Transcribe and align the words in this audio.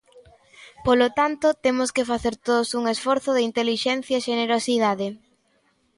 Polo 0.85 1.07
tanto, 1.19 1.47
temos 1.65 1.89
que 1.95 2.07
facer 2.11 2.33
todos 2.47 2.69
un 2.79 2.83
esforzo 2.95 3.29
de 3.33 3.45
intelixencia 3.49 4.15
e 4.17 4.25
xenerosidade. 4.27 5.07